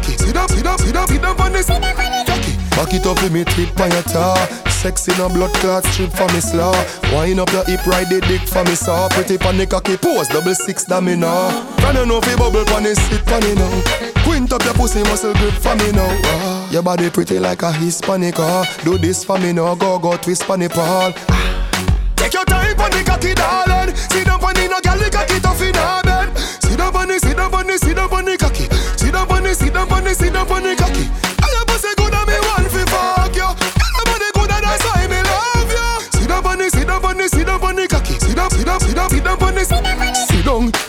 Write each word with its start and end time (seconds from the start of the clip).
sit 0.00 0.08
down 0.08 0.14
on 0.14 0.16
the 0.16 0.16
cocky. 0.16 0.16
Sit 0.16 0.34
down, 0.34 0.48
sit 0.48 0.64
down, 0.64 0.78
sit 0.78 0.94
down, 0.94 1.08
sit 1.08 1.22
down 1.22 1.40
on 1.40 1.52
the, 1.52 1.62
sit 1.62 1.80
down 1.80 1.96
on 1.96 2.12
the 2.12 2.24
cocky. 2.26 2.62
Back 2.72 2.94
it 2.94 3.06
up 3.06 3.22
with 3.22 3.32
me 3.32 3.44
tip 3.44 3.78
on 3.80 3.90
your 3.90 4.02
tar. 4.02 4.36
Sexy 4.70 5.12
no 5.18 5.28
blood 5.28 5.52
clot 5.54 5.84
strip 5.84 6.10
for 6.10 6.26
me 6.32 6.40
slaw. 6.40 6.74
Wind 7.12 7.38
up 7.38 7.52
your 7.52 7.64
hip, 7.64 7.86
ride 7.86 8.08
the 8.08 8.20
dick 8.22 8.40
for 8.48 8.64
me 8.64 8.74
saw. 8.74 9.08
Pretty 9.10 9.36
the 9.36 9.66
cocky 9.66 9.96
pose, 9.96 10.28
double 10.28 10.54
six 10.54 10.84
that 10.84 11.02
me 11.02 11.14
now. 11.14 11.50
Can 11.76 11.96
you 11.96 12.06
know 12.06 12.20
fi 12.20 12.34
bubble 12.36 12.64
pon 12.64 12.82
the 12.82 12.94
sit 12.96 13.24
pon 13.26 13.42
it 13.44 13.56
now? 13.56 14.24
Quint 14.24 14.52
up 14.52 14.64
your 14.64 14.74
pussy 14.74 15.02
muscle 15.04 15.34
grip 15.34 15.54
for 15.54 15.76
me 15.76 15.92
now. 15.92 16.08
Ah, 16.24 16.70
your 16.70 16.82
body 16.82 17.10
pretty 17.10 17.38
like 17.38 17.62
a 17.62 17.72
Hispanic. 17.72 18.34
Ah, 18.38 18.66
do 18.84 18.98
this 18.98 19.22
for 19.22 19.38
me 19.38 19.52
now, 19.52 19.74
go 19.74 19.98
go 19.98 20.16
twist 20.16 20.42
pon 20.44 20.60
the 20.60 20.68
pole. 20.68 21.12
Take 22.16 22.34
your 22.34 22.44
time 22.44 22.74
pon 22.76 22.90
the 22.90 23.04
cocky, 23.04 23.34
darling. 23.34 23.71
Down 29.88 30.04
the, 30.04 30.14
sit 30.14 30.32
down 30.32 30.46
the 30.46 30.74
cocky. 30.76 31.04
I 31.42 31.48
your 31.50 31.64
pussy 31.66 31.88
good 31.96 32.14
and 32.14 32.26
me 32.28 32.38
want 32.46 32.68
fi 32.70 32.82
fuck 32.86 33.34
you. 33.34 33.42
Girl, 33.42 33.54
Your 33.96 34.06
body 34.06 34.28
good 34.34 34.50
and 34.50 34.64
that's 34.64 34.84
why 34.84 35.06
me 35.08 35.20
love 35.22 35.70
you. 35.70 36.20
Sit 36.20 36.28
down 36.28 36.58
the, 36.58 36.70
sit 36.70 36.86
down 36.86 37.16
the, 37.16 37.28
sit 37.28 37.46
down 37.46 37.76
the 37.76 37.86
cocky. 37.88 38.14
Sit 38.18 38.36
down, 38.36 38.50
sit 38.50 38.66
down, 38.66 38.80
sit 38.80 38.94
down, 38.94 39.10
sit 39.10 39.24
down 39.24 39.54
the, 39.54 39.64
sit 39.64 39.82
down 39.82 40.11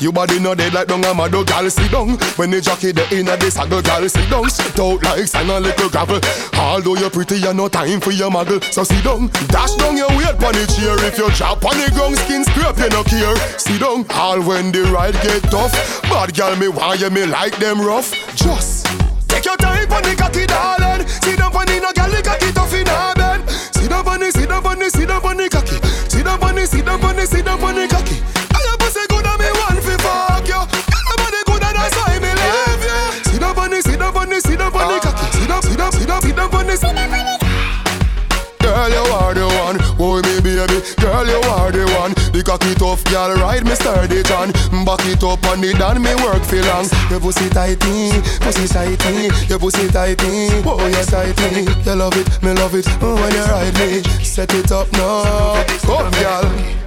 Your 0.00 0.12
body 0.12 0.40
no 0.40 0.54
dead 0.54 0.74
like 0.74 0.88
dung 0.88 1.04
a 1.04 1.14
mad 1.14 1.32
gal. 1.46 1.70
Sit 1.70 1.90
down. 1.90 2.18
When 2.36 2.50
the 2.50 2.60
jockey 2.60 2.92
the 2.92 3.06
inna 3.14 3.36
the 3.36 3.50
saddle, 3.50 3.82
gal. 3.82 4.08
Sit 4.08 4.28
down. 4.28 4.50
Sit 4.50 4.78
out 4.78 5.02
like 5.02 5.26
sand 5.26 5.50
a 5.50 5.60
little 5.60 5.88
gravel. 5.88 6.20
Although 6.54 6.96
you're 6.96 7.10
pretty, 7.10 7.36
you 7.36 7.54
no 7.54 7.68
time 7.68 8.00
for 8.00 8.10
your 8.10 8.30
muggle. 8.30 8.62
So 8.72 8.82
sit 8.82 9.04
down. 9.04 9.28
Dash 9.48 9.74
down 9.76 9.96
your 9.96 10.10
weight 10.10 10.38
pon 10.38 10.54
the 10.54 10.66
chair. 10.66 10.98
If 11.06 11.18
you 11.18 11.30
drop 11.30 11.64
on 11.64 11.78
the 11.78 11.90
ground, 11.94 12.16
skin 12.18 12.44
scrape 12.44 12.78
you 12.78 12.90
no 12.90 13.04
care. 13.04 13.36
Sit 13.58 13.80
down. 13.80 14.04
All 14.10 14.42
when 14.42 14.72
the 14.72 14.82
ride 14.90 15.14
get 15.22 15.42
tough. 15.44 15.72
Bad 16.02 16.34
gal 16.34 16.56
me 16.56 16.68
want 16.68 17.00
you 17.00 17.10
me 17.10 17.26
like 17.26 17.56
them 17.58 17.80
rough. 17.80 18.10
Just. 18.34 19.11
Girl, 41.12 41.26
you 41.26 41.40
are 41.50 41.70
the 41.70 41.84
one. 42.00 42.14
The 42.32 42.42
cocky 42.42 42.74
tough, 42.74 43.04
girl, 43.04 43.36
ride 43.36 43.66
me 43.66 43.74
sturdy 43.74 44.22
John. 44.22 44.50
Back 44.86 45.04
it 45.04 45.22
up 45.22 45.44
on 45.44 45.60
the 45.60 45.74
done, 45.74 46.00
me 46.00 46.14
work 46.24 46.42
for 46.42 46.56
long. 46.64 46.88
Your 47.10 47.20
pussy 47.20 47.50
tighty, 47.50 48.16
pussy 48.40 48.66
tighty. 48.66 49.28
Your 49.46 49.58
pussy 49.58 49.88
tighty, 49.88 50.48
oh 50.64 50.88
yes 50.88 51.10
tighty. 51.10 51.68
You 51.84 51.94
love 51.96 52.16
it, 52.16 52.42
me 52.42 52.54
love 52.54 52.74
it. 52.74 52.88
Oh, 53.02 53.14
when 53.14 53.30
you 53.34 53.44
ride 53.44 53.74
me, 53.74 54.02
set 54.24 54.54
it 54.54 54.72
up 54.72 54.90
now. 54.92 55.62
Come, 55.84 56.10
girl. 56.12 56.81